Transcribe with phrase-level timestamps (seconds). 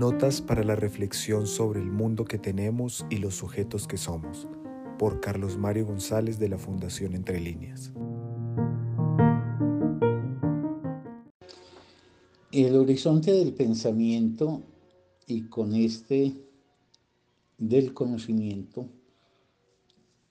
[0.00, 4.48] Notas para la reflexión sobre el mundo que tenemos y los sujetos que somos,
[4.98, 7.92] por Carlos Mario González de la Fundación Entre Líneas.
[12.50, 14.62] El horizonte del pensamiento
[15.26, 16.32] y con este
[17.58, 18.88] del conocimiento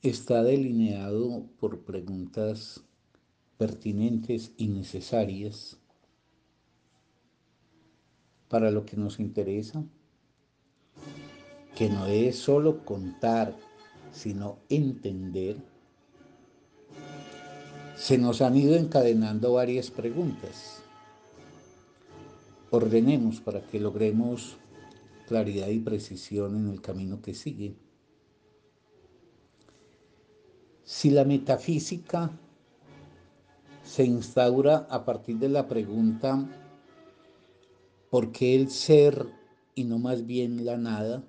[0.00, 2.84] está delineado por preguntas
[3.58, 5.76] pertinentes y necesarias
[8.48, 9.84] para lo que nos interesa,
[11.74, 13.54] que no es solo contar,
[14.12, 15.56] sino entender,
[17.96, 20.82] se nos han ido encadenando varias preguntas.
[22.70, 24.56] Ordenemos para que logremos
[25.26, 27.74] claridad y precisión en el camino que sigue.
[30.84, 32.30] Si la metafísica
[33.82, 36.46] se instaura a partir de la pregunta
[38.10, 39.26] ¿por qué el ser
[39.74, 41.24] y no más bien la nada?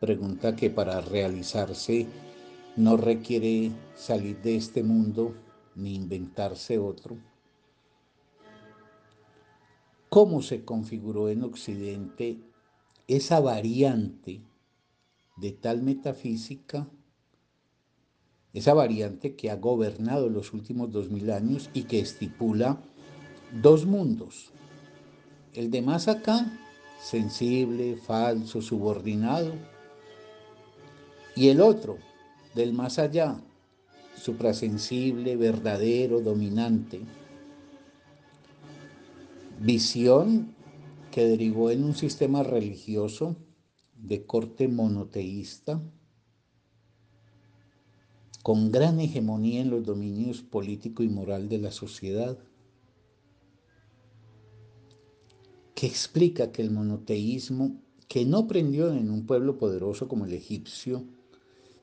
[0.00, 2.06] Pregunta que para realizarse
[2.76, 5.34] no requiere salir de este mundo
[5.74, 7.18] ni inventarse otro.
[10.08, 12.38] ¿Cómo se configuró en Occidente
[13.06, 14.40] esa variante
[15.36, 16.88] de tal metafísica
[18.52, 22.82] esa variante que ha gobernado los últimos dos mil años y que estipula
[23.62, 24.52] dos mundos.
[25.54, 26.46] El de más acá,
[27.00, 29.52] sensible, falso, subordinado,
[31.34, 31.98] y el otro,
[32.54, 33.40] del más allá,
[34.16, 37.00] suprasensible, verdadero, dominante.
[39.60, 40.54] Visión
[41.12, 43.36] que derivó en un sistema religioso
[43.94, 45.80] de corte monoteísta,
[48.42, 52.38] con gran hegemonía en los dominios político y moral de la sociedad,
[55.78, 61.04] que explica que el monoteísmo, que no prendió en un pueblo poderoso como el egipcio,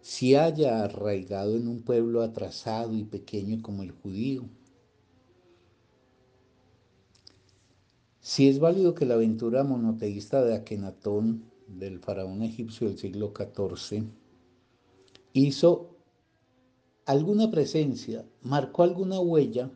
[0.01, 4.50] si haya arraigado en un pueblo atrasado y pequeño como el judío.
[8.19, 14.03] Si es válido que la aventura monoteísta de Akenatón, del faraón egipcio del siglo XIV,
[15.31, 15.95] hizo
[17.05, 19.72] alguna presencia, marcó alguna huella,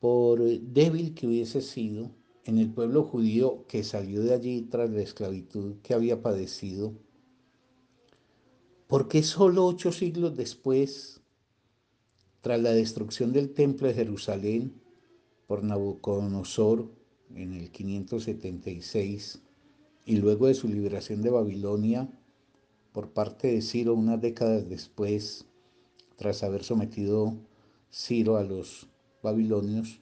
[0.00, 2.10] por débil que hubiese sido,
[2.44, 6.94] en el pueblo judío que salió de allí tras la esclavitud que había padecido,
[8.86, 11.20] porque solo ocho siglos después,
[12.42, 14.74] tras la destrucción del templo de Jerusalén
[15.46, 16.90] por Nabucodonosor
[17.34, 19.40] en el 576
[20.04, 22.08] y luego de su liberación de Babilonia
[22.92, 25.46] por parte de Ciro unas décadas después,
[26.16, 27.34] tras haber sometido
[27.90, 28.88] Ciro a los
[29.22, 30.00] babilonios,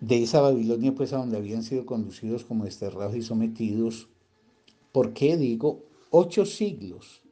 [0.00, 4.08] de esa Babilonia pues a donde habían sido conducidos como desterrados y sometidos,
[4.92, 7.22] ¿por qué digo ocho siglos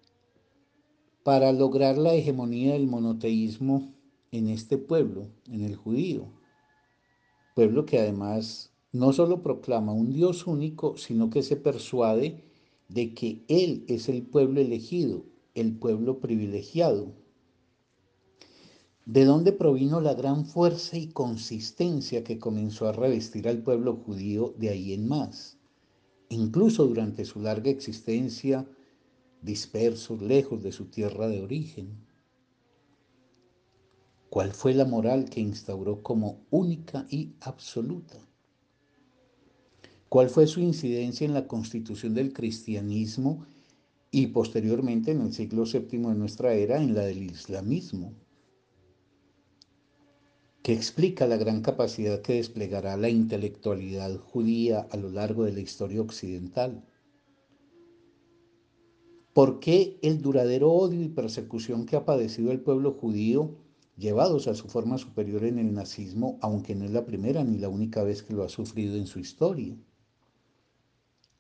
[1.23, 3.93] para lograr la hegemonía del monoteísmo
[4.31, 6.29] en este pueblo, en el judío?
[7.55, 12.45] Pueblo que además no solo proclama un Dios único, sino que se persuade
[12.89, 15.25] de que Él es el pueblo elegido,
[15.55, 17.13] el pueblo privilegiado.
[19.09, 24.55] ¿De dónde provino la gran fuerza y consistencia que comenzó a revestir al pueblo judío
[24.59, 25.57] de ahí en más?
[26.29, 28.69] Incluso durante su larga existencia,
[29.41, 31.89] dispersos lejos de su tierra de origen.
[34.29, 38.19] ¿Cuál fue la moral que instauró como única y absoluta?
[40.11, 43.47] ¿Cuál fue su incidencia en la constitución del cristianismo
[44.11, 48.13] y posteriormente en el siglo VII de nuestra era en la del islamismo,
[50.69, 55.61] que explica la gran capacidad que desplegará la intelectualidad judía a lo largo de la
[55.61, 56.85] historia occidental.
[59.33, 63.57] ¿Por qué el duradero odio y persecución que ha padecido el pueblo judío,
[63.97, 67.71] llevados a su forma superior en el nazismo, aunque no es la primera ni la
[67.71, 69.75] única vez que lo ha sufrido en su historia?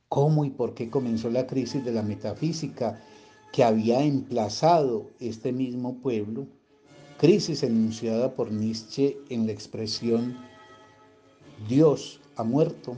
[0.09, 2.99] cómo y por qué comenzó la crisis de la metafísica
[3.53, 6.47] que había emplazado este mismo pueblo,
[7.19, 10.39] crisis enunciada por Nietzsche en la expresión
[11.69, 12.97] Dios ha muerto.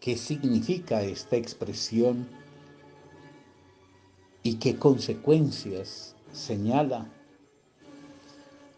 [0.00, 2.26] ¿Qué significa esta expresión
[4.42, 7.08] y qué consecuencias señala?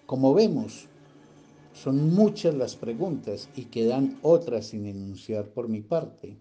[0.04, 0.88] Como vemos,
[1.72, 6.36] son muchas las preguntas y quedan otras sin enunciar por mi parte.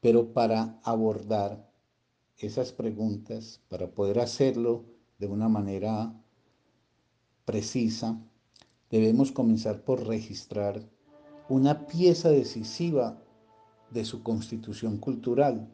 [0.00, 1.70] Pero para abordar
[2.38, 4.84] esas preguntas, para poder hacerlo
[5.18, 6.12] de una manera
[7.54, 8.20] precisa,
[8.90, 10.90] debemos comenzar por registrar
[11.48, 13.22] una pieza decisiva
[13.92, 15.72] de su constitución cultural,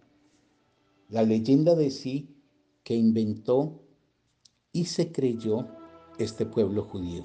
[1.08, 2.36] la leyenda de sí
[2.84, 3.80] que inventó
[4.72, 5.68] y se creyó
[6.18, 7.24] este pueblo judío.